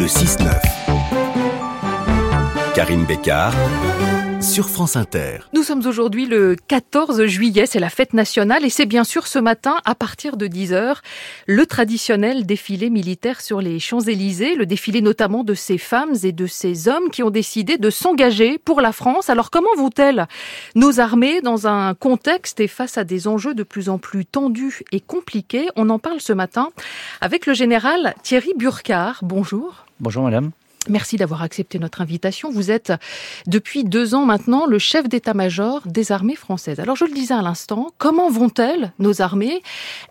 Le 0.00 0.06
6-9. 0.06 0.48
Karine 2.74 3.04
Bécard 3.04 3.52
sur 4.40 4.70
France 4.70 4.96
Inter. 4.96 5.38
Nous 5.52 5.62
sommes 5.62 5.86
aujourd'hui 5.86 6.24
le 6.24 6.56
14 6.68 7.26
juillet, 7.26 7.66
c'est 7.66 7.78
la 7.78 7.90
fête 7.90 8.14
nationale 8.14 8.64
et 8.64 8.70
c'est 8.70 8.86
bien 8.86 9.04
sûr 9.04 9.26
ce 9.26 9.38
matin 9.38 9.76
à 9.84 9.94
partir 9.94 10.36
de 10.36 10.46
10h 10.46 10.96
le 11.46 11.66
traditionnel 11.66 12.46
défilé 12.46 12.90
militaire 12.90 13.40
sur 13.40 13.60
les 13.60 13.78
Champs-Élysées, 13.78 14.54
le 14.54 14.66
défilé 14.66 15.02
notamment 15.02 15.44
de 15.44 15.54
ces 15.54 15.78
femmes 15.78 16.14
et 16.22 16.32
de 16.32 16.46
ces 16.46 16.88
hommes 16.88 17.10
qui 17.10 17.22
ont 17.22 17.30
décidé 17.30 17.76
de 17.76 17.90
s'engager 17.90 18.58
pour 18.58 18.80
la 18.80 18.92
France. 18.92 19.28
Alors 19.28 19.50
comment 19.50 19.74
vont-elles 19.76 20.26
nos 20.74 21.00
armées 21.00 21.42
dans 21.42 21.66
un 21.66 21.94
contexte 21.94 22.60
et 22.60 22.68
face 22.68 22.96
à 22.96 23.04
des 23.04 23.28
enjeux 23.28 23.54
de 23.54 23.62
plus 23.62 23.88
en 23.88 23.98
plus 23.98 24.24
tendus 24.24 24.82
et 24.92 25.00
compliqués? 25.00 25.68
On 25.76 25.90
en 25.90 25.98
parle 25.98 26.20
ce 26.20 26.32
matin 26.32 26.70
avec 27.20 27.46
le 27.46 27.52
général 27.52 28.14
Thierry 28.22 28.52
Burkhardt. 28.56 29.18
Bonjour. 29.22 29.84
Bonjour 30.00 30.22
madame. 30.22 30.50
Merci 30.88 31.16
d'avoir 31.16 31.42
accepté 31.42 31.78
notre 31.78 32.00
invitation. 32.00 32.50
Vous 32.50 32.70
êtes 32.70 32.92
depuis 33.46 33.84
deux 33.84 34.14
ans 34.14 34.24
maintenant 34.24 34.66
le 34.66 34.78
chef 34.78 35.08
d'état-major 35.08 35.82
des 35.84 36.10
armées 36.10 36.36
françaises. 36.36 36.80
Alors 36.80 36.96
je 36.96 37.04
le 37.04 37.12
disais 37.12 37.34
à 37.34 37.42
l'instant, 37.42 37.90
comment 37.98 38.30
vont-elles, 38.30 38.92
nos 38.98 39.20
armées? 39.20 39.62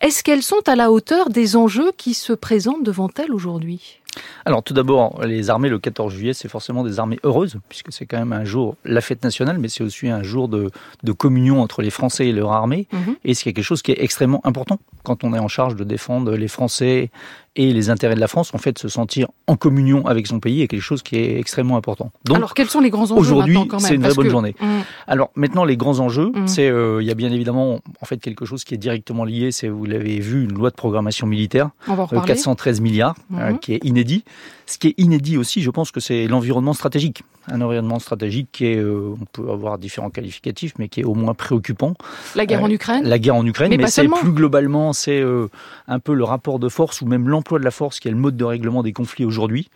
Est-ce 0.02 0.23
qu'elles 0.23 0.44
sont 0.44 0.62
à 0.68 0.76
la 0.76 0.92
hauteur 0.92 1.32
des 1.32 1.55
enjeux 1.55 1.92
qui 1.98 2.14
se 2.14 2.34
présentent 2.34 2.84
devant 2.84 3.09
elles 3.18 3.34
aujourd'hui? 3.34 4.00
Alors 4.45 4.64
tout 4.64 4.73
d'abord, 4.73 5.23
les 5.23 5.50
armées 5.50 5.70
le 5.70 5.80
14 5.80 6.14
juillet, 6.14 6.34
c'est 6.34 6.48
forcément 6.48 6.84
des 6.84 7.00
armées 7.00 7.20
heureuses, 7.23 7.58
puisque 7.70 7.92
c'est 7.92 8.06
quand 8.06 8.17
même 8.17 8.34
un 8.34 8.45
jour, 8.45 8.76
la 8.86 9.02
fête 9.02 9.23
nationale, 9.23 9.58
mais 9.59 9.70
c'est 9.70 9.84
aussi 9.84 10.08
un 10.08 10.23
jour 10.23 10.48
de, 10.48 10.72
communion 11.17 11.62
entre 11.62 11.81
les 11.81 11.90
Français 11.90 12.28
et 12.28 12.31
leur 12.31 12.52
armée. 12.52 12.88
Mhm. 12.92 13.16
Et 13.26 13.34
c'est 13.34 13.54
quelque 13.54 13.64
chose 13.64 13.81
qui 13.81 13.92
est 13.92 14.02
extrêmement 14.02 14.42
important 14.45 14.80
quand 15.04 15.23
on 15.23 15.34
est 15.34 15.40
en 15.40 15.48
charge 15.48 15.76
de 15.76 15.84
défendre 15.84 16.36
les 16.36 16.48
Français 16.48 17.12
et 17.55 17.73
les 17.73 17.89
intérêts 17.89 18.16
de 18.16 18.20
la 18.20 18.27
France, 18.27 18.53
en 18.53 18.58
fait, 18.58 18.77
se 18.77 18.88
sentir 18.88 19.27
en 19.48 19.55
communion 19.55 20.05
avec 20.05 20.27
son 20.27 20.39
pays 20.39 20.62
est 20.62 20.67
quelque 20.67 20.81
chose 20.81 21.02
qui 21.02 21.17
est 21.17 21.39
extrêmement 21.39 21.78
important. 21.78 22.11
Donc, 22.25 22.38
Alors, 22.38 22.53
quels 22.53 22.69
sont 22.69 22.80
les 22.80 22.89
grands 22.89 23.11
enjeux 23.11 23.16
Aujourd'hui, 23.16 23.58
c'est 23.80 23.95
une 23.95 24.03
vraie 24.03 24.14
bonne 24.14 24.30
journée. 24.30 24.55
Mmh. 24.59 24.67
Alors, 25.08 25.31
maintenant, 25.36 25.66
les 25.66 25.77
grands 25.77 26.00
enjeux, 26.00 26.31
mmh. 26.33 26.47
c'est, 26.47 26.70
euh, 26.70 27.02
il 27.02 27.08
y 27.08 27.11
a 27.11 27.16
bien 27.16 27.31
évidemment, 27.31 27.80
en 28.02 28.05
fait, 28.05 28.17
quelque 28.17 28.45
chose 28.45 28.64
qui 28.64 28.75
est 28.75 28.77
directement 28.77 29.25
lié, 29.25 29.52
c'est, 29.52 29.67
vous 29.67 29.86
l'avez 29.86 30.20
vu, 30.20 30.44
une 30.44 30.53
loi 30.53 30.70
de 30.70 30.75
programmation 30.75 31.27
militaire, 31.27 31.72
de 31.88 32.25
413 32.25 32.81
milliards, 32.81 33.16
euh, 33.33 33.52
mmh. 33.52 33.59
qui 33.59 33.73
est 33.73 33.83
inédit. 33.83 34.23
Ce 34.66 34.77
qui 34.77 34.89
est 34.89 34.95
inédit 34.97 35.38
aussi, 35.38 35.61
je 35.61 35.70
pense 35.72 35.92
que 35.92 36.00
c'est 36.00 36.27
l'environnement 36.27 36.73
stratégique 36.73 37.23
un 37.52 37.61
environnement 37.61 38.00
stratégique 38.00 38.50
qui 38.52 38.66
est, 38.66 38.78
euh, 38.78 39.16
on 39.19 39.25
peut 39.25 39.50
avoir 39.50 39.78
différents 39.78 40.09
qualificatifs, 40.09 40.73
mais 40.78 40.89
qui 40.89 41.02
est 41.02 41.03
au 41.03 41.16
moins 41.16 41.33
préoccupant. 41.33 41.94
La 42.36 42.45
guerre 42.45 42.64
en 42.64 42.69
euh, 42.69 42.73
Ukraine 42.73 43.08
La 43.08 43.19
guerre 43.19 43.36
en 43.36 43.45
Ukraine, 43.45 43.73
mais, 43.75 43.88
c'est 43.88 44.08
plus 44.08 44.31
globalement, 44.31 44.94
c'est 44.94 45.19
euh, 45.19 45.47
un 45.88 46.00
peu 46.00 46.14
le 46.14 46.23
rapport 46.23 46.59
de 46.59 46.70
force 46.70 47.02
ou 47.02 47.05
même 47.05 47.27
l'emploi 47.27 47.59
de 47.59 47.64
la 47.64 47.72
force 47.72 48.00
qui 48.00 48.08
est 48.08 48.11
le 48.11 48.17
mode 48.17 48.38
de 48.38 48.44
règlement 48.44 48.83
des 48.83 48.94
conflits 48.94 49.25
aujourd'hui. 49.25 49.70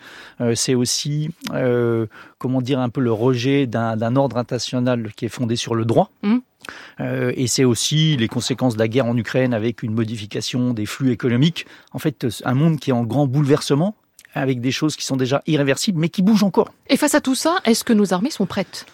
c'est 0.55 0.75
aussi, 0.75 1.29
comment 2.37 2.61
dire, 2.61 2.79
un 2.79 2.89
peu 2.89 3.01
le 3.01 3.11
rejet 3.11 3.67
d'un 3.67 4.15
ordre 4.15 4.37
international 4.37 5.11
qui 5.15 5.25
est 5.25 5.29
fondé 5.29 5.55
sur 5.55 5.75
le 5.75 5.85
droit. 5.85 6.09
Hum. 6.23 6.41
et 6.99 7.47
c'est 7.47 7.65
aussi 7.65 8.15
les 8.17 8.27
conséquences 8.27 8.75
de 8.75 8.79
la 8.79 8.87
guerre 8.87 9.05
en 9.05 9.17
Ukraine 9.17 9.53
avec 9.53 9.83
une 9.83 9.93
modification 9.93 10.73
des 10.73 10.85
flux 10.85 11.11
économiques. 11.11 11.65
En 11.91 11.99
fait, 11.99 12.25
un 12.45 12.53
monde 12.53 12.79
qui 12.79 12.91
est 12.91 12.93
en 12.93 13.03
grand 13.03 13.27
bouleversement 13.27 13.95
avec 14.33 14.61
des 14.61 14.71
choses 14.71 14.95
qui 14.95 15.05
sont 15.05 15.15
déjà 15.15 15.41
irréversibles, 15.47 15.99
mais 15.99 16.09
qui 16.09 16.21
bougent 16.21 16.43
encore. 16.43 16.71
Et 16.89 16.97
face 16.97 17.15
à 17.15 17.21
tout 17.21 17.35
ça, 17.35 17.59
est-ce 17.65 17.83
que 17.83 17.93
nos 17.93 18.13
armées 18.13 18.31
sont 18.31 18.45
prêtes? 18.45 18.85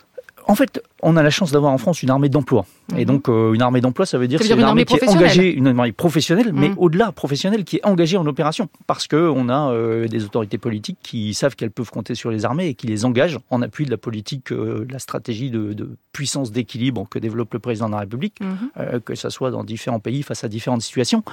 En 0.50 0.55
fait, 0.55 0.81
on 1.03 1.16
a 1.16 1.22
la 1.22 1.30
chance 1.30 1.52
d'avoir 1.52 1.72
en 1.72 1.78
France 1.78 2.02
une 2.02 2.09
armée 2.09 2.28
d'emploi. 2.28 2.66
Et 2.97 3.02
mhm. 3.02 3.05
donc, 3.05 3.30
euh, 3.30 3.53
une 3.53 3.61
armée 3.61 3.81
d'emploi, 3.81 4.08
ça 4.08 4.17
veut 4.17 4.28
dire, 4.28 4.42
une, 4.42 4.64
armée, 4.64 4.83
qui 4.83 4.95
est 4.95 5.08
engagée, 5.08 5.53
une 5.53 5.67
armée 5.67 5.91
professionnelle, 5.91 6.52
mais 6.53 6.69
mhm. 6.69 6.75
au-delà 6.80 7.11
professionnelle, 7.11 7.64
qui 7.64 7.75
est 7.75 7.86
engagée 7.86 8.17
en 8.17 8.25
opération. 8.25 8.67
Parce 8.88 9.08
qu'on 9.08 9.47
a 9.47 9.72
euh, 9.72 10.08
des 10.08 10.25
autorités 10.25 10.58
politiques 10.58 10.97
qui 11.03 11.36
savent 11.36 11.56
qu'elles 11.56 11.69
peuvent 11.69 11.91
compter 11.91 12.16
sur 12.16 12.31
les 12.31 12.45
armées 12.45 12.69
et 12.69 12.73
qui 12.73 12.88
les 12.88 13.06
engagent 13.06 13.38
en 13.52 13.61
appui 13.61 13.86
de 13.86 13.91
la 13.91 13.97
politique, 13.97 14.52
euh, 14.52 14.88
la 14.89 14.97
stratégie 14.97 15.52
de, 15.52 15.75
puissance 16.14 16.52
d'équilibre 16.52 17.07
que 17.07 17.19
développe 17.19 17.53
le 17.53 17.59
président 17.59 17.85
de 17.85 17.94
la 17.94 18.00
République, 18.00 18.40
mhm. 18.41 19.00
que 19.02 19.13
ce 19.13 19.29
soit 19.29 19.52
dans 19.52 19.63
différents 19.63 20.00
pays 20.00 20.23
face 20.23 20.44
à 20.44 20.47
différentes 20.47 20.81
situations. 20.81 21.23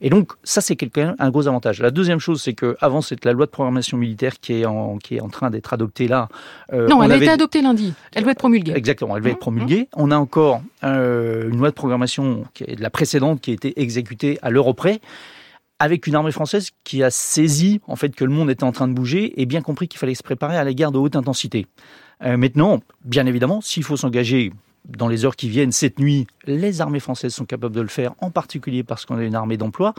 Et 0.00 0.10
donc, 0.10 0.32
ça, 0.44 0.60
c'est 0.60 0.78
un 0.96 1.30
gros 1.30 1.48
avantage. 1.48 1.80
La 1.80 1.90
deuxième 1.90 2.20
chose, 2.20 2.40
c'est 2.40 2.54
qu'avant, 2.54 3.02
c'est 3.02 3.24
la 3.24 3.32
loi 3.32 3.46
de 3.46 3.50
programmation 3.50 3.98
militaire 3.98 4.38
qui 4.40 4.60
est 4.60 4.64
en, 4.64 4.98
qui 4.98 5.16
est 5.16 5.20
en 5.20 5.28
train 5.28 5.50
d'être 5.50 5.72
adoptée 5.72 6.06
là. 6.06 6.28
non, 6.72 7.02
elle 7.02 7.12
a 7.12 7.16
été 7.16 7.28
adoptée 7.28 7.60
lundi. 7.60 7.92
Elle 8.14 8.22
doit 8.22 8.32
être 8.32 8.38
promulguée. 8.38 8.59
Exactement 8.68 9.16
elle 9.16 9.22
va 9.22 9.30
être 9.30 9.38
promulguée. 9.38 9.88
On 9.94 10.10
a 10.10 10.16
encore 10.16 10.62
euh, 10.84 11.50
une 11.50 11.58
loi 11.58 11.70
de 11.70 11.74
programmation 11.74 12.44
qui 12.54 12.64
est 12.66 12.76
de 12.76 12.82
la 12.82 12.90
précédente 12.90 13.40
qui 13.40 13.50
a 13.50 13.54
été 13.54 13.80
exécutée 13.80 14.38
à 14.42 14.50
l'euro 14.50 14.74
près 14.74 15.00
avec 15.78 16.06
une 16.06 16.14
armée 16.14 16.30
française 16.30 16.70
qui 16.84 17.02
a 17.02 17.10
saisi 17.10 17.80
en 17.88 17.96
fait 17.96 18.14
que 18.14 18.24
le 18.24 18.30
monde 18.30 18.50
était 18.50 18.64
en 18.64 18.72
train 18.72 18.86
de 18.86 18.92
bouger 18.92 19.40
et 19.40 19.46
bien 19.46 19.62
compris 19.62 19.88
qu'il 19.88 19.98
fallait 19.98 20.14
se 20.14 20.22
préparer 20.22 20.56
à 20.56 20.62
la 20.62 20.74
guerre 20.74 20.92
de 20.92 20.98
haute 20.98 21.16
intensité. 21.16 21.66
Euh, 22.22 22.36
maintenant, 22.36 22.80
bien 23.04 23.26
évidemment, 23.26 23.60
s'il 23.62 23.82
faut 23.82 23.96
s'engager 23.96 24.52
dans 24.88 25.08
les 25.08 25.24
heures 25.24 25.36
qui 25.36 25.48
viennent, 25.48 25.72
cette 25.72 25.98
nuit, 25.98 26.26
les 26.46 26.80
armées 26.80 27.00
françaises 27.00 27.34
sont 27.34 27.46
capables 27.46 27.74
de 27.74 27.80
le 27.80 27.88
faire, 27.88 28.12
en 28.18 28.30
particulier 28.30 28.82
parce 28.82 29.06
qu'on 29.06 29.16
a 29.16 29.24
une 29.24 29.34
armée 29.34 29.56
d'emploi, 29.56 29.94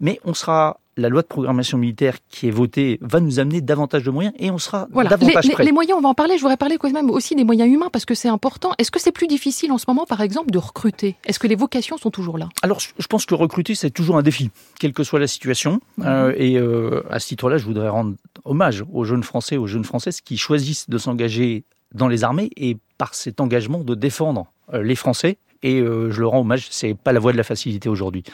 mais 0.00 0.20
on 0.24 0.34
sera 0.34 0.80
la 0.96 1.08
loi 1.08 1.22
de 1.22 1.26
programmation 1.26 1.78
militaire 1.78 2.16
qui 2.28 2.48
est 2.48 2.50
votée 2.50 2.98
va 3.02 3.20
nous 3.20 3.38
amener 3.38 3.60
davantage 3.60 4.02
de 4.02 4.10
moyens 4.10 4.34
et 4.38 4.50
on 4.50 4.58
sera 4.58 4.86
davantage 4.90 5.48
prêt. 5.50 5.64
Les, 5.64 5.72
moyens, 5.72 5.98
on 5.98 6.00
va 6.00 6.08
en 6.08 6.14
parler. 6.14 6.36
Je 6.36 6.40
voudrais 6.40 6.56
parler 6.56 6.78
quand 6.78 6.90
même 6.90 7.10
aussi 7.10 7.34
des 7.34 7.44
moyens 7.44 7.70
humains 7.70 7.90
parce 7.92 8.04
que 8.04 8.14
c'est 8.14 8.28
important. 8.28 8.72
Est-ce 8.78 8.90
que 8.90 9.00
c'est 9.00 9.12
plus 9.12 9.26
difficile 9.26 9.72
en 9.72 9.78
ce 9.78 9.84
moment, 9.88 10.06
par 10.06 10.20
exemple, 10.20 10.50
de 10.50 10.58
recruter? 10.58 11.16
Est-ce 11.26 11.38
que 11.38 11.46
les 11.46 11.54
vocations 11.54 11.98
sont 11.98 12.10
toujours 12.10 12.38
là? 12.38 12.48
Alors, 12.62 12.80
je 12.80 13.06
pense 13.06 13.26
que 13.26 13.34
recruter, 13.34 13.74
c'est 13.74 13.90
toujours 13.90 14.16
un 14.16 14.22
défi, 14.22 14.50
quelle 14.78 14.92
que 14.92 15.04
soit 15.04 15.20
la 15.20 15.26
situation. 15.26 15.80
Euh, 16.00 16.32
et 16.36 16.56
euh, 16.58 17.02
à 17.10 17.18
ce 17.18 17.28
titre-là, 17.28 17.58
je 17.58 17.64
voudrais 17.64 17.88
rendre 17.88 18.14
hommage 18.44 18.84
aux 18.92 19.04
jeunes 19.04 19.22
Français, 19.22 19.56
aux 19.56 19.66
jeunes 19.66 19.84
Françaises 19.84 20.20
qui 20.20 20.38
choisissent 20.38 20.88
de 20.88 20.98
s'engager 20.98 21.64
dans 21.94 22.08
les 22.08 22.24
armées 22.24 22.50
et 22.56 22.78
par 22.98 23.14
cet 23.14 23.40
engagement 23.40 23.80
de 23.80 23.94
défendre 23.94 24.46
euh, 24.72 24.82
les 24.82 24.96
Français 24.96 25.38
et 25.62 25.80
euh, 25.80 26.10
je 26.10 26.20
le 26.20 26.26
rends 26.26 26.40
hommage, 26.40 26.66
c'est 26.70 26.94
pas 26.94 27.12
la 27.12 27.20
voie 27.20 27.32
de 27.32 27.36
la 27.36 27.44
facilité 27.44 27.88
aujourd'hui. 27.88 28.24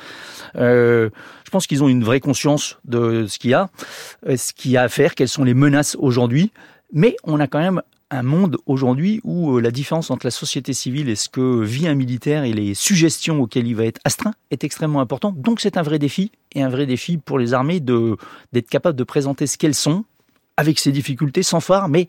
Euh, 0.56 1.10
je 1.44 1.50
pense 1.50 1.66
qu'ils 1.66 1.82
ont 1.82 1.88
une 1.88 2.04
vraie 2.04 2.20
conscience 2.20 2.78
de 2.84 3.26
ce 3.26 3.38
qu'il 3.38 3.50
y 3.50 3.54
a, 3.54 3.70
ce 4.26 4.52
qu'il 4.52 4.70
y 4.70 4.76
a 4.76 4.82
à 4.82 4.88
faire, 4.88 5.14
quelles 5.14 5.28
sont 5.28 5.44
les 5.44 5.54
menaces 5.54 5.96
aujourd'hui, 5.98 6.52
mais 6.92 7.16
on 7.24 7.40
a 7.40 7.46
quand 7.46 7.60
même 7.60 7.82
un 8.12 8.22
monde 8.22 8.58
aujourd'hui 8.66 9.20
où 9.24 9.58
la 9.58 9.70
différence 9.70 10.10
entre 10.10 10.26
la 10.26 10.30
société 10.30 10.74
civile 10.74 11.08
et 11.08 11.16
ce 11.16 11.30
que 11.30 11.62
vit 11.62 11.88
un 11.88 11.94
militaire 11.94 12.44
et 12.44 12.52
les 12.52 12.74
suggestions 12.74 13.40
auxquelles 13.40 13.66
il 13.66 13.74
va 13.74 13.86
être 13.86 14.00
astreint 14.04 14.34
est 14.50 14.64
extrêmement 14.64 15.00
important. 15.00 15.32
Donc 15.34 15.60
c'est 15.60 15.78
un 15.78 15.82
vrai 15.82 15.98
défi 15.98 16.30
et 16.54 16.62
un 16.62 16.68
vrai 16.68 16.84
défi 16.84 17.16
pour 17.16 17.38
les 17.38 17.54
armées 17.54 17.80
d'être 17.80 18.68
capable 18.68 18.98
de 18.98 19.04
présenter 19.04 19.46
ce 19.46 19.56
qu'elles 19.56 19.74
sont 19.74 20.04
avec 20.58 20.78
ses 20.78 20.92
difficultés 20.92 21.42
sans 21.42 21.60
phare, 21.60 21.88
mais 21.88 22.06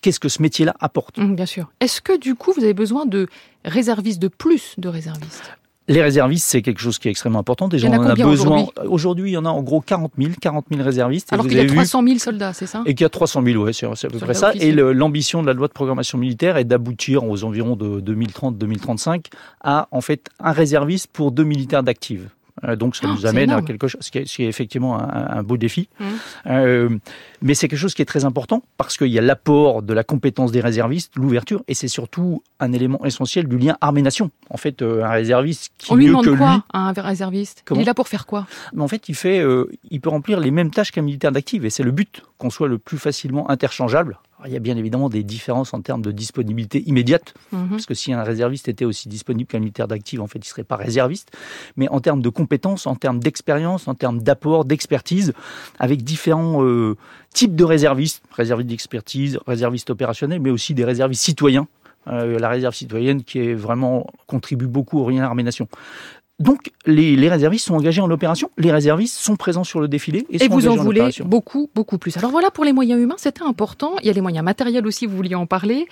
qu'est-ce 0.00 0.20
que 0.20 0.28
ce 0.28 0.42
métier-là 0.42 0.74
apporte. 0.80 1.18
Mmh, 1.18 1.34
bien 1.34 1.46
sûr. 1.46 1.70
Est-ce 1.80 2.00
que 2.00 2.18
du 2.18 2.34
coup, 2.34 2.52
vous 2.52 2.64
avez 2.64 2.74
besoin 2.74 3.06
de 3.06 3.28
réservistes, 3.64 4.20
de 4.20 4.28
plus 4.28 4.74
de 4.78 4.88
réservistes? 4.88 5.56
Les 5.88 6.02
réservistes, 6.02 6.46
c'est 6.48 6.62
quelque 6.62 6.80
chose 6.80 6.98
qui 6.98 7.06
est 7.06 7.12
extrêmement 7.12 7.38
important. 7.38 7.68
Déjà, 7.68 7.86
on 7.88 7.92
en 7.92 8.02
a 8.02 8.14
besoin. 8.16 8.66
Aujourd'hui, 8.86 9.30
il 9.30 9.34
y 9.34 9.36
en 9.36 9.44
a 9.44 9.50
en 9.50 9.62
gros 9.62 9.80
40 9.80 10.14
000, 10.18 10.32
40 10.40 10.66
000 10.68 10.82
réservistes. 10.82 11.32
Alors 11.32 11.46
qu'il 11.46 11.56
y 11.56 11.60
a 11.60 11.66
300 11.66 12.02
000 12.04 12.18
soldats, 12.18 12.52
c'est 12.52 12.66
ça? 12.66 12.82
Et 12.86 12.94
qu'il 12.94 13.04
y 13.04 13.06
a 13.06 13.08
300 13.08 13.40
000, 13.44 13.62
ouais, 13.62 13.72
c'est 13.72 13.86
à 13.86 14.08
peu 14.08 14.18
près 14.18 14.34
ça. 14.34 14.52
Et 14.54 14.72
l'ambition 14.72 15.42
de 15.42 15.46
la 15.46 15.52
loi 15.52 15.68
de 15.68 15.72
programmation 15.72 16.18
militaire 16.18 16.56
est 16.56 16.64
d'aboutir 16.64 17.22
aux 17.22 17.44
environs 17.44 17.76
de 17.76 18.00
2030-2035 18.00 19.26
à, 19.60 19.86
en 19.92 20.00
fait, 20.00 20.28
un 20.40 20.50
réserviste 20.50 21.06
pour 21.12 21.30
deux 21.30 21.44
militaires 21.44 21.84
d'active. 21.84 22.30
Euh, 22.64 22.76
donc 22.76 22.96
ça 22.96 23.06
ah, 23.06 23.12
nous 23.12 23.26
amène 23.26 23.50
à 23.50 23.62
quelque 23.62 23.88
chose, 23.88 24.00
ce 24.02 24.10
qui 24.10 24.18
est, 24.18 24.48
effectivement 24.48 24.98
un, 24.98 25.42
beau 25.42 25.56
défi. 25.56 25.88
Mmh. 26.00 26.04
Euh, 26.46 26.98
mais 27.42 27.54
c'est 27.54 27.68
quelque 27.68 27.78
chose 27.78 27.94
qui 27.94 28.02
est 28.02 28.06
très 28.06 28.24
important 28.24 28.62
parce 28.78 28.96
qu'il 28.96 29.08
y 29.08 29.18
a 29.18 29.22
l'apport 29.22 29.82
de 29.82 29.92
la 29.92 30.04
compétence 30.04 30.52
des 30.52 30.60
réservistes, 30.60 31.14
l'ouverture, 31.16 31.62
et 31.68 31.74
c'est 31.74 31.88
surtout 31.88 32.42
un 32.60 32.72
élément 32.72 33.04
essentiel 33.04 33.46
du 33.46 33.58
lien 33.58 33.76
armée-nation. 33.80 34.30
En 34.50 34.56
fait, 34.56 34.80
euh, 34.80 35.04
un 35.04 35.10
réserviste 35.10 35.72
qui 35.78 35.92
On 35.92 35.96
lui 35.96 36.06
demande 36.06 36.24
que 36.24 36.30
quoi 36.30 36.64
un 36.72 36.92
réserviste? 36.92 37.64
Il 37.70 37.80
est 37.80 37.84
là 37.84 37.94
pour 37.94 38.08
faire 38.08 38.26
quoi? 38.26 38.46
Mais 38.72 38.82
En 38.82 38.88
fait, 38.88 39.08
il 39.08 39.14
fait, 39.14 39.44
il 39.90 40.00
peut 40.00 40.10
remplir 40.10 40.40
les 40.40 40.50
mêmes 40.50 40.70
tâches 40.70 40.92
qu'un 40.92 41.02
militaire 41.02 41.32
d'active, 41.32 41.64
et 41.66 41.70
c'est 41.70 41.82
le 41.82 41.90
but 41.90 42.22
qu'on 42.38 42.50
soit 42.50 42.68
le 42.68 42.78
plus 42.78 42.98
facilement 42.98 43.50
interchangeable 43.50 44.18
il 44.46 44.52
y 44.52 44.56
a 44.56 44.60
bien 44.60 44.76
évidemment 44.76 45.08
des 45.08 45.22
différences 45.22 45.74
en 45.74 45.80
termes 45.80 46.02
de 46.02 46.10
disponibilité 46.10 46.82
immédiate, 46.86 47.34
mhm. 47.52 47.68
parce 47.70 47.86
que 47.86 47.94
si 47.94 48.12
un 48.12 48.22
réserviste 48.22 48.68
était 48.68 48.84
aussi 48.84 49.08
disponible 49.08 49.48
qu'un 49.48 49.58
militaire 49.58 49.88
d'active, 49.88 50.20
en 50.20 50.26
fait, 50.26 50.38
il 50.38 50.48
ne 50.48 50.50
serait 50.50 50.64
pas 50.64 50.76
réserviste. 50.76 51.30
Mais 51.76 51.88
en 51.88 52.00
termes 52.00 52.22
de 52.22 52.28
compétences, 52.28 52.86
en 52.86 52.94
termes 52.94 53.20
d'expérience, 53.20 53.88
en 53.88 53.94
termes 53.94 54.20
d'apport, 54.22 54.64
d'expertise, 54.64 55.32
avec 55.78 56.02
différents 56.02 56.64
euh, 56.64 56.96
types 57.32 57.54
de 57.54 57.64
réservistes, 57.64 58.22
réservistes 58.30 58.70
d'expertise, 58.70 59.38
réservistes 59.46 59.90
opérationnels, 59.90 60.40
mais 60.40 60.50
aussi 60.50 60.74
des 60.74 60.84
réservistes 60.84 61.22
citoyens. 61.22 61.66
Euh, 62.08 62.38
la 62.38 62.48
réserve 62.48 62.74
citoyenne 62.74 63.24
qui 63.24 63.40
est 63.40 63.54
vraiment 63.54 64.06
contribue 64.28 64.68
beaucoup 64.68 65.00
au 65.00 65.04
rien 65.04 65.24
armée 65.24 65.42
nation. 65.42 65.66
Donc, 66.38 66.70
les, 66.84 67.16
les, 67.16 67.28
réservistes 67.30 67.64
sont 67.64 67.74
engagés 67.74 68.02
en 68.02 68.10
opération, 68.10 68.50
les 68.58 68.70
réservistes 68.70 69.16
sont 69.16 69.36
présents 69.36 69.64
sur 69.64 69.80
le 69.80 69.88
défilé 69.88 70.26
et, 70.28 70.44
et 70.44 70.48
vous 70.48 70.68
en, 70.68 70.72
en 70.72 70.82
voulez 70.82 71.08
beaucoup, 71.24 71.70
beaucoup 71.74 71.96
plus. 71.96 72.14
Alors 72.18 72.30
voilà, 72.30 72.50
pour 72.50 72.64
les 72.64 72.74
moyens 72.74 73.00
humains, 73.00 73.14
c'était 73.16 73.42
important. 73.42 73.94
Il 74.02 74.06
y 74.06 74.10
a 74.10 74.12
les 74.12 74.20
moyens 74.20 74.44
matériels 74.44 74.86
aussi, 74.86 75.06
vous 75.06 75.16
vouliez 75.16 75.34
en 75.34 75.46
parler. 75.46 75.86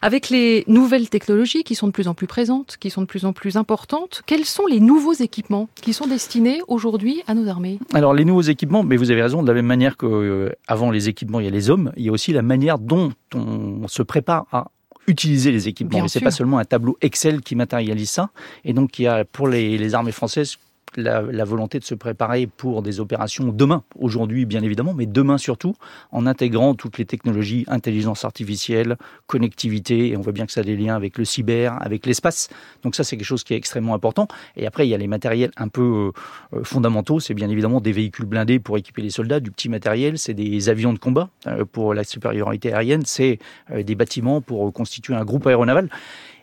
Avec 0.00 0.28
les 0.28 0.62
nouvelles 0.68 1.08
technologies 1.08 1.64
qui 1.64 1.74
sont 1.74 1.88
de 1.88 1.92
plus 1.92 2.06
en 2.06 2.14
plus 2.14 2.28
présentes, 2.28 2.76
qui 2.78 2.90
sont 2.90 3.00
de 3.00 3.06
plus 3.06 3.24
en 3.24 3.32
plus 3.32 3.56
importantes, 3.56 4.22
quels 4.26 4.44
sont 4.44 4.66
les 4.66 4.78
nouveaux 4.78 5.14
équipements 5.14 5.68
qui 5.74 5.92
sont 5.92 6.06
destinés 6.06 6.60
aujourd'hui 6.68 7.22
à 7.26 7.34
nos 7.34 7.48
armées? 7.48 7.80
Alors, 7.92 8.14
les 8.14 8.24
nouveaux 8.24 8.42
équipements, 8.42 8.84
mais 8.84 8.96
vous 8.96 9.10
avez 9.10 9.22
raison, 9.22 9.42
de 9.42 9.48
la 9.48 9.54
même 9.54 9.66
manière 9.66 9.96
qu'avant 9.96 10.22
euh, 10.22 10.50
avant 10.68 10.92
les 10.92 11.08
équipements, 11.08 11.40
il 11.40 11.46
y 11.46 11.48
a 11.48 11.52
les 11.52 11.70
hommes, 11.70 11.92
il 11.96 12.04
y 12.04 12.08
a 12.08 12.12
aussi 12.12 12.32
la 12.32 12.42
manière 12.42 12.78
dont 12.78 13.10
on 13.34 13.88
se 13.88 14.02
prépare 14.02 14.46
à 14.52 14.68
utiliser 15.08 15.50
les 15.50 15.66
équipements. 15.66 16.02
Mais 16.02 16.08
c'est 16.08 16.20
pas 16.20 16.30
seulement 16.30 16.58
un 16.58 16.64
tableau 16.64 16.96
Excel 17.00 17.40
qui 17.40 17.56
matérialise 17.56 18.10
ça. 18.10 18.30
Et 18.64 18.72
donc, 18.72 18.98
il 18.98 19.02
y 19.02 19.06
a 19.08 19.24
pour 19.24 19.48
les, 19.48 19.78
les 19.78 19.94
armées 19.94 20.12
françaises 20.12 20.58
la, 20.96 21.44
volonté 21.44 21.78
de 21.78 21.84
se 21.84 21.94
préparer 21.94 22.46
pour 22.46 22.82
des 22.82 23.00
opérations 23.00 23.48
demain, 23.52 23.82
aujourd'hui 23.98 24.44
bien 24.44 24.62
évidemment, 24.62 24.94
mais 24.94 25.06
demain 25.06 25.38
surtout, 25.38 25.74
en 26.12 26.26
intégrant 26.26 26.74
toutes 26.74 26.98
les 26.98 27.04
technologies, 27.04 27.64
intelligence 27.68 28.24
artificielle, 28.24 28.96
connectivité, 29.26 30.08
et 30.08 30.16
on 30.16 30.20
voit 30.20 30.32
bien 30.32 30.46
que 30.46 30.52
ça 30.52 30.60
a 30.60 30.64
des 30.64 30.76
liens 30.76 30.96
avec 30.96 31.18
le 31.18 31.24
cyber, 31.24 31.80
avec 31.80 32.06
l'espace. 32.06 32.48
Donc 32.82 32.94
ça, 32.94 33.04
c'est 33.04 33.16
quelque 33.16 33.26
chose 33.26 33.44
qui 33.44 33.54
est 33.54 33.56
extrêmement 33.56 33.94
important. 33.94 34.28
Et 34.56 34.66
après, 34.66 34.86
il 34.86 34.90
y 34.90 34.94
a 34.94 34.98
les 34.98 35.06
matériels 35.06 35.50
un 35.56 35.68
peu 35.68 36.12
euh, 36.52 36.64
fondamentaux, 36.64 37.20
c'est 37.20 37.34
bien 37.34 37.48
évidemment 37.48 37.80
des 37.80 37.92
véhicules 37.92 38.26
blindés 38.26 38.58
pour 38.58 38.76
équiper 38.78 39.02
les 39.02 39.10
soldats, 39.10 39.40
du 39.40 39.50
petit 39.50 39.68
matériel, 39.68 40.18
c'est 40.18 40.34
des 40.34 40.68
avions 40.68 40.92
de 40.92 40.98
combat 40.98 41.30
euh, 41.46 41.64
pour 41.64 41.94
la 41.94 42.04
supériorité 42.04 42.72
aérienne, 42.72 43.02
c'est 43.04 43.38
euh, 43.70 43.82
des 43.82 43.94
bâtiments 43.94 44.40
pour 44.40 44.72
constituer 44.72 45.14
un 45.14 45.24
groupe 45.24 45.46
aéronaval 45.46 45.88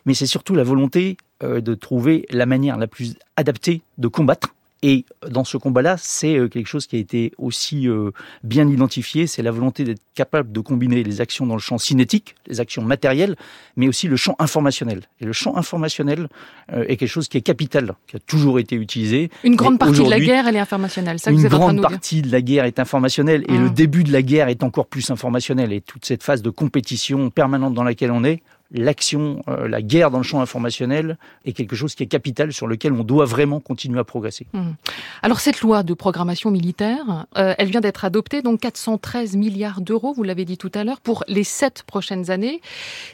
mais 0.06 0.14
c'est 0.14 0.26
surtout 0.26 0.56
la 0.56 0.64
volonté 0.64 1.18
euh, 1.44 1.60
de 1.60 1.74
trouver 1.74 2.26
la 2.30 2.46
manière 2.46 2.78
la 2.78 2.88
plus 2.88 3.16
adaptée 3.36 3.82
de 3.98 4.08
combattre. 4.08 4.56
Et 4.84 5.04
dans 5.28 5.44
ce 5.44 5.58
combat-là, 5.58 5.96
c'est 5.98 6.38
euh, 6.38 6.48
quelque 6.48 6.68
chose 6.68 6.88
qui 6.88 6.96
a 6.96 7.00
été 7.00 7.34
aussi 7.38 7.90
euh, 7.90 8.12
bien 8.44 8.70
identifié, 8.70 9.28
c'est 9.28 9.42
la 9.42 9.52
volonté 9.52 9.84
d'être 9.84 10.02
capable 10.14 10.52
de 10.54 10.60
combiner 10.60 11.04
les 11.04 11.22
actions 11.22 11.46
dans 11.46 11.56
le 11.56 11.60
champ 11.60 11.78
cinétique, 11.78 12.36
les 12.48 12.62
actions 12.62 12.84
matérielles, 12.84 13.36
mais 13.76 13.88
aussi 13.88 14.08
le 14.08 14.16
champ 14.16 14.36
informationnel. 14.40 15.02
Et 15.20 15.26
le 15.26 15.34
champ 15.34 15.58
informationnel 15.58 16.30
est 16.72 16.96
quelque 16.96 17.10
chose 17.10 17.28
qui 17.28 17.38
est 17.38 17.42
capital, 17.42 17.96
qui 18.08 18.16
a 18.16 18.20
toujours 18.20 18.60
été 18.60 18.76
utilisé. 18.76 19.30
Une 19.44 19.56
grande 19.56 19.78
partie 19.80 20.04
de 20.04 20.10
la 20.10 20.20
guerre, 20.20 20.48
elle 20.48 20.56
est 20.56 20.60
informationnelle. 20.60 21.20
Ça 21.20 21.32
une 21.32 21.40
vous 21.40 21.50
grande 21.50 21.82
partie 21.82 22.22
de 22.22 22.32
la 22.32 22.42
guerre 22.42 22.66
est 22.66 22.80
informationnelle, 22.80 23.44
et 23.50 23.58
le 23.58 23.70
mmh. 23.70 23.74
début 23.74 24.04
de 24.04 24.14
la 24.14 24.22
guerre 24.22 24.48
est 24.48 24.64
encore 24.64 24.86
plus 24.86 25.10
informationnel. 25.10 25.74
Et 25.74 25.82
toute 25.82 26.06
cette 26.06 26.24
phase 26.24 26.42
de 26.42 26.50
compétition 26.50 27.30
permanente 27.30 27.74
dans 27.74 27.84
laquelle 27.84 28.12
on 28.12 28.24
est, 28.24 28.42
l'action, 28.72 29.44
euh, 29.48 29.68
la 29.68 29.82
guerre 29.82 30.12
dans 30.12 30.18
le 30.18 30.24
champ 30.24 30.42
informationnel 30.42 31.18
est 31.46 31.54
quelque 31.54 31.76
chose 31.76 31.96
qui 31.96 32.04
est 32.04 32.08
capital 32.08 32.52
sur 32.52 32.68
lequel 32.68 32.94
on 32.94 33.04
doit 33.04 33.26
vraiment 33.26 33.60
continuer 33.60 34.00
à 34.00 34.04
progresser. 34.04 34.48
Mmh. 34.54 34.72
Alors 35.22 35.40
cette 35.40 35.62
loi 35.62 35.84
de 35.84 35.94
programmation 35.94 36.52
militaire, 36.52 37.26
euh, 37.38 37.54
elle 37.58 37.70
vient 37.70 37.82
d'être 37.82 38.06
adoptée, 38.06 38.42
donc 38.42 38.62
413 38.62 39.36
milliards 39.36 39.82
d'euros, 39.82 40.14
vous 40.14 40.24
l'avez 40.24 40.46
dit 40.46 40.58
tout 40.58 40.72
à 40.74 40.84
l'heure, 40.84 41.02
pour 41.02 41.24
les 41.28 41.44
sept 41.44 41.84
prochaines 41.84 42.32
années. 42.32 42.62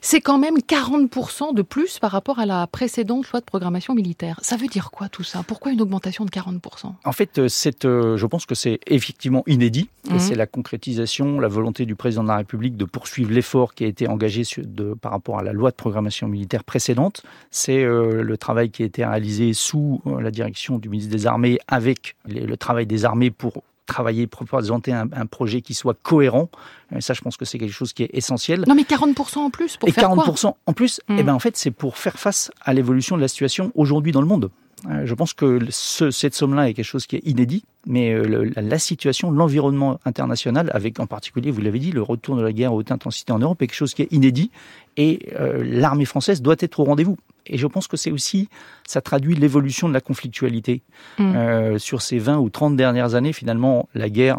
C'est 0.02 0.22
quand 0.22 0.38
même 0.38 0.58
40% 0.58 1.54
de 1.54 1.62
plus 1.62 2.00
par 2.00 2.12
rapport 2.12 2.40
à 2.40 2.46
la 2.46 2.68
précédente 2.68 3.30
loi 3.32 3.40
de 3.40 3.46
programmation 3.46 3.94
militaire. 3.94 4.40
Ça 4.42 4.56
veut 4.58 4.68
dire 4.68 4.92
quoi 4.92 5.10
tout 5.10 5.24
ça? 5.24 5.44
Pourquoi 5.46 5.72
une 5.72 5.82
augmentation 5.82 6.26
de 6.26 6.30
40% 6.30 6.94
En 7.04 7.12
fait, 7.12 7.40
euh, 7.40 8.18
je 8.18 8.26
pense 8.26 8.46
que 8.46 8.56
c'est 8.56 8.80
effectivement 8.88 9.44
inédit. 9.48 9.90
Mmh. 10.10 10.18
c'est 10.18 10.36
la 10.36 10.48
concrétisation, 10.48 11.40
la 11.40 11.48
volonté 11.48 11.86
du 11.86 11.96
président 11.96 12.24
de 12.24 12.28
la 12.28 12.38
République 12.38 12.76
de 12.76 12.86
poursuivre 12.86 13.32
l'effort 13.32 13.76
qui 13.76 13.84
a 13.84 13.88
été 13.88 14.08
engagé 14.08 14.42
de, 14.58 14.96
par 14.96 15.12
rapport 15.12 15.38
à 15.38 15.41
la 15.44 15.54
loi 15.54 15.72
de 15.72 15.76
programmation 15.76 16.28
militaire 16.28 16.64
précédente. 16.64 17.24
C'est 17.50 17.84
euh, 17.84 18.22
le 18.22 18.38
travail 18.38 18.70
qui 18.70 18.84
a 18.84 18.86
été 18.86 19.06
réalisé 19.06 19.54
sous 19.54 20.02
euh, 20.06 20.22
la 20.22 20.32
direction 20.32 20.78
du 20.78 20.90
ministre 20.90 21.12
des 21.12 21.28
Armées 21.28 21.60
avec 21.68 22.16
le 22.28 22.56
travail 22.56 22.86
des 22.86 23.06
armées 23.06 23.32
pour 23.32 23.64
travailler, 23.86 24.26
pour 24.26 24.46
présenter 24.46 24.94
un, 24.94 25.26
projet 25.26 25.62
qui 25.62 25.74
soit 25.74 25.98
cohérent. 26.02 26.50
Et 26.96 27.02
ça, 27.02 27.14
je 27.14 27.22
pense 27.22 27.36
que 27.36 27.44
c'est 27.44 27.60
quelque 27.60 27.74
chose 27.74 27.92
qui 27.92 28.04
est 28.04 28.10
essentiel. 28.14 28.64
Non, 28.68 28.76
mais 28.76 28.84
40% 28.84 29.40
en 29.40 29.50
plus 29.50 29.76
pour 29.76 29.90
Et 29.90 29.92
faire 29.92 30.10
40% 30.10 30.54
en 30.66 30.74
plus, 30.74 31.02
mmh. 31.10 31.16
eh 31.20 31.24
ben, 31.24 31.34
en 31.34 31.40
fait, 31.40 31.58
c'est 31.58 31.72
pour 31.72 31.98
faire 31.98 32.18
face 32.18 32.52
à 32.62 32.74
l'évolution 32.74 33.18
de 33.18 33.22
la 33.22 33.28
situation 33.28 33.72
aujourd'hui 33.76 34.14
dans 34.14 34.22
le 34.22 34.28
monde. 34.28 34.50
Euh, 34.90 35.06
je 35.06 35.14
pense 35.14 35.34
que 35.34 35.60
cette 35.70 36.34
somme-là 36.34 36.70
est 36.70 36.74
quelque 36.74 36.86
chose 36.86 37.06
qui 37.06 37.18
est 37.18 37.26
inédit, 37.28 37.64
mais 37.86 38.14
euh, 38.14 38.52
la, 38.56 38.80
situation, 38.80 39.32
l'environnement 39.32 40.00
international, 40.06 40.72
avec 40.74 41.00
en 41.00 41.08
particulier, 41.08 41.52
vous 41.52 41.62
l'avez 41.62 41.80
dit, 41.80 41.92
le 41.92 42.02
retour 42.02 42.36
de 42.36 42.42
la 42.42 42.52
guerre 42.52 42.72
à 42.72 42.74
haute 42.74 42.92
intensité 42.92 43.32
en 43.32 43.40
Europe 43.40 43.62
est 43.62 43.68
quelque 43.68 43.76
chose 43.76 43.94
qui 43.94 44.02
est 44.02 44.12
inédit, 44.12 44.52
et 44.98 45.30
euh, 45.40 45.64
l'armée 45.64 46.06
française 46.06 46.42
doit 46.42 46.56
être 46.60 46.80
au 46.80 46.84
rendez-vous. 46.84 47.18
Et 47.46 47.58
je 47.58 47.68
pense 47.68 47.88
que 47.88 47.98
c'est 47.98 48.12
aussi, 48.12 48.50
ça 48.88 49.02
traduit 49.02 49.36
l'évolution 49.36 49.88
de 49.90 49.94
la 49.94 50.02
conflictualité. 50.02 50.82
Mmh. 51.18 51.80
sur 51.80 52.02
ces 52.02 52.20
20 52.20 52.38
ou 52.38 52.50
30 52.50 52.76
dernières 52.76 53.16
années, 53.16 53.34
finalement, 53.34 53.90
la 53.96 54.10
guerre, 54.10 54.38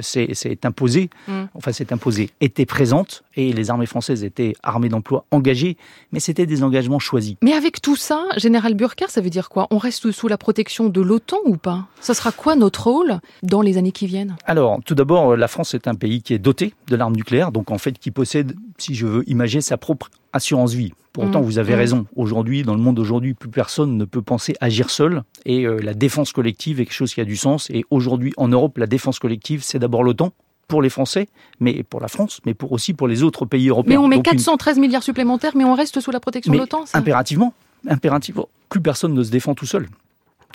s'est 0.00 0.28
euh, 0.46 0.54
imposée, 0.64 1.10
mm. 1.28 1.44
enfin 1.54 1.72
s'est 1.72 1.92
imposée, 1.92 2.30
était 2.40 2.66
présente 2.66 3.22
et 3.36 3.52
les 3.52 3.70
armées 3.70 3.86
françaises 3.86 4.24
étaient 4.24 4.54
armées 4.62 4.88
d'emploi 4.88 5.24
engagées, 5.30 5.76
mais 6.12 6.20
c'était 6.20 6.46
des 6.46 6.62
engagements 6.62 6.98
choisis. 6.98 7.36
Mais 7.42 7.52
avec 7.52 7.80
tout 7.80 7.96
ça, 7.96 8.26
Général 8.36 8.74
Burkhardt, 8.74 9.10
ça 9.10 9.20
veut 9.20 9.30
dire 9.30 9.48
quoi? 9.48 9.66
On 9.70 9.78
reste 9.78 10.10
sous 10.12 10.28
la 10.28 10.38
protection 10.38 10.88
de 10.88 11.00
l'OTAN 11.00 11.38
ou 11.44 11.56
pas? 11.56 11.86
Ça 12.00 12.14
sera 12.14 12.32
quoi 12.32 12.56
notre 12.56 12.84
rôle 12.84 13.20
dans 13.42 13.62
les 13.62 13.78
années 13.78 13.92
qui 13.92 14.06
viennent? 14.06 14.36
Alors, 14.44 14.80
tout 14.84 14.94
d'abord, 14.94 15.36
la 15.36 15.48
France 15.48 15.74
est 15.74 15.88
un 15.88 15.94
pays 15.94 16.22
qui 16.22 16.34
est 16.34 16.38
doté 16.38 16.74
de 16.88 16.96
l'arme 16.96 17.14
nucléaire, 17.14 17.52
donc 17.52 17.70
en 17.70 17.78
fait 17.78 17.98
qui 17.98 18.10
possède, 18.10 18.54
si 18.78 18.94
je 18.94 19.06
veux 19.06 19.28
imager, 19.28 19.60
sa 19.60 19.76
propre 19.76 20.10
assurance 20.32 20.72
vie. 20.72 20.92
Pour 21.12 21.24
autant, 21.24 21.40
mm. 21.40 21.44
vous 21.44 21.58
avez 21.58 21.74
mm. 21.74 21.78
raison. 21.78 22.06
Aujourd'hui, 22.16 22.62
dans 22.62 22.74
le 22.74 22.80
monde 22.80 22.96
d'aujourd'hui, 22.96 23.34
plus 23.34 23.50
personne 23.50 23.96
ne 23.96 24.04
peut 24.04 24.22
penser 24.22 24.54
agir 24.60 24.90
seul. 24.90 25.22
Et 25.44 25.66
euh, 25.66 25.78
la 25.80 25.94
défense 25.94 26.32
collective 26.32 26.80
est 26.80 26.86
quelque 26.86 26.94
chose 26.94 27.14
qui 27.14 27.20
a 27.20 27.24
du 27.24 27.36
sens. 27.36 27.68
Et 27.70 27.84
aujourd'hui, 27.90 28.32
en 28.36 28.48
Europe, 28.48 28.78
la 28.78 28.86
défense 28.86 29.18
collective, 29.18 29.62
c'est 29.62 29.78
d'abord 29.78 30.02
l'OTAN 30.02 30.32
pour 30.68 30.80
les 30.80 30.88
Français, 30.88 31.28
mais 31.60 31.82
pour 31.82 32.00
la 32.00 32.08
France, 32.08 32.40
mais 32.46 32.54
pour 32.54 32.72
aussi 32.72 32.94
pour 32.94 33.06
les 33.06 33.22
autres 33.22 33.44
pays 33.44 33.68
européens. 33.68 33.90
Mais 33.90 33.98
on 33.98 34.08
met 34.08 34.22
413 34.22 34.78
milliards 34.78 35.02
supplémentaires, 35.02 35.52
mais 35.54 35.64
on 35.64 35.74
reste 35.74 36.00
sous 36.00 36.10
la 36.10 36.20
protection 36.20 36.52
de 36.52 36.58
l'OTAN. 36.58 36.84
Impérativement, 36.94 37.52
impérativement. 37.86 38.48
Plus 38.70 38.80
personne 38.80 39.12
ne 39.12 39.22
se 39.22 39.30
défend 39.30 39.54
tout 39.54 39.66
seul. 39.66 39.88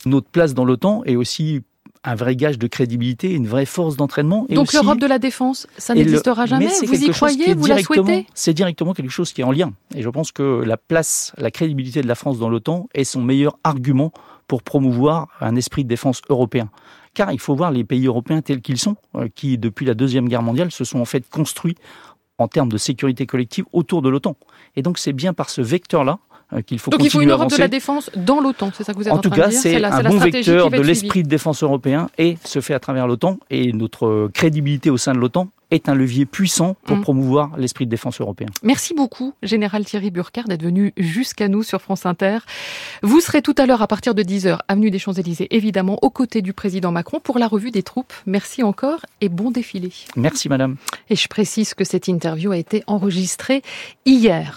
Notre 0.05 0.27
place 0.27 0.55
dans 0.55 0.65
l'OTAN 0.65 1.03
est 1.05 1.15
aussi 1.15 1.61
un 2.07 2.15
vrai 2.15 2.37
gage 2.37 2.57
de 2.57 2.67
crédibilité, 2.67 3.33
une 3.33 3.47
vraie 3.47 3.65
force 3.65 3.97
d'entraînement. 3.97 4.47
Donc 4.49 4.71
l'Europe 4.71 4.97
de 4.97 5.05
la 5.07 5.19
défense, 5.19 5.67
ça 5.77 5.93
n'existera 5.93 6.45
jamais 6.45 6.67
Vous 6.67 7.03
y 7.03 7.09
croyez 7.09 7.53
Vous 7.53 7.65
la 7.65 7.79
souhaitez? 7.79 8.25
C'est 8.33 8.53
directement 8.53 8.93
quelque 8.93 9.11
chose 9.11 9.33
qui 9.33 9.41
est 9.41 9.43
en 9.43 9.51
lien. 9.51 9.73
Et 9.93 10.01
je 10.01 10.09
pense 10.09 10.31
que 10.31 10.63
la 10.65 10.77
place, 10.77 11.33
la 11.37 11.51
crédibilité 11.51 12.01
de 12.01 12.07
la 12.07 12.15
France 12.15 12.39
dans 12.39 12.47
l'OTAN 12.47 12.87
est 12.93 13.03
son 13.03 13.21
meilleur 13.21 13.57
argument 13.65 14.13
pour 14.47 14.63
promouvoir 14.63 15.27
un 15.41 15.57
esprit 15.57 15.83
de 15.83 15.89
défense 15.89 16.21
européen. 16.29 16.69
Car 17.13 17.33
il 17.33 17.39
faut 17.39 17.55
voir 17.55 17.71
les 17.71 17.83
pays 17.83 18.05
européens 18.05 18.41
tels 18.41 18.61
qu'ils 18.61 18.77
sont, 18.77 18.95
euh, 19.15 19.27
qui 19.35 19.57
depuis 19.57 19.85
la 19.85 19.93
Deuxième 19.93 20.29
Guerre 20.29 20.43
mondiale 20.43 20.71
se 20.71 20.85
sont 20.85 21.01
en 21.01 21.05
fait 21.05 21.29
construits 21.29 21.75
en 22.37 22.47
termes 22.47 22.71
de 22.71 22.77
sécurité 22.77 23.25
collective 23.25 23.65
autour 23.73 24.01
de 24.01 24.07
l'OTAN. 24.07 24.37
Et 24.77 24.81
donc 24.81 24.97
c'est 24.97 25.13
bien 25.13 25.33
par 25.33 25.49
ce 25.49 25.61
vecteur-là 25.61 26.19
qu'il 26.65 26.79
faut 26.79 26.91
Donc 26.91 27.03
il 27.03 27.09
faut 27.09 27.21
une 27.21 27.31
Europe 27.31 27.49
de 27.49 27.57
la 27.57 27.67
défense 27.67 28.09
dans 28.15 28.39
l'OTAN, 28.39 28.71
c'est 28.73 28.83
ça 28.83 28.93
que 28.93 28.97
vous 28.97 29.07
êtes 29.07 29.13
en, 29.13 29.17
en 29.17 29.21
tout 29.21 29.29
cas, 29.29 29.51
c'est 29.51 29.83
un 29.83 30.03
bon 30.03 30.17
vecteur 30.17 30.69
de 30.69 30.81
l'esprit 30.81 31.23
de 31.23 31.29
défense 31.29 31.63
européen 31.63 32.09
et 32.17 32.37
se 32.43 32.61
fait 32.61 32.73
à 32.73 32.79
travers 32.79 33.07
l'OTAN 33.07 33.37
et 33.49 33.73
notre 33.73 34.29
crédibilité 34.33 34.89
au 34.89 34.97
sein 34.97 35.13
de 35.13 35.19
l'OTAN 35.19 35.49
est 35.71 35.89
un 35.89 35.95
levier 35.95 36.25
puissant 36.25 36.75
pour 36.85 36.97
mm. 36.97 37.01
promouvoir 37.01 37.57
l'esprit 37.57 37.85
de 37.85 37.91
défense 37.91 38.21
européen. 38.21 38.47
Merci 38.63 38.93
beaucoup, 38.93 39.33
Général 39.43 39.85
Thierry 39.85 40.11
Burkhardt, 40.11 40.47
d'être 40.47 40.63
venu 40.63 40.93
jusqu'à 40.97 41.47
nous 41.47 41.63
sur 41.63 41.81
France 41.81 42.05
Inter. 42.05 42.39
Vous 43.03 43.19
serez 43.19 43.41
tout 43.41 43.55
à 43.57 43.65
l'heure 43.65 43.81
à 43.81 43.87
partir 43.87 44.15
de 44.15 44.23
10h, 44.23 44.59
avenue 44.67 44.91
des 44.91 44.99
Champs-Élysées, 44.99 45.47
évidemment, 45.51 45.99
aux 46.01 46.09
côtés 46.09 46.41
du 46.41 46.53
président 46.53 46.91
Macron 46.91 47.19
pour 47.19 47.37
la 47.37 47.47
revue 47.47 47.71
des 47.71 47.83
troupes. 47.83 48.13
Merci 48.25 48.63
encore 48.63 48.99
et 49.21 49.29
bon 49.29 49.51
défilé. 49.51 49.91
Merci, 50.15 50.49
madame. 50.49 50.77
Et 51.09 51.15
je 51.15 51.27
précise 51.27 51.73
que 51.73 51.83
cette 51.83 52.07
interview 52.07 52.51
a 52.51 52.57
été 52.57 52.83
enregistrée 52.87 53.61
hier. 54.05 54.55